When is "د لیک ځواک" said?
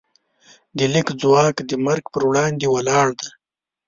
0.77-1.55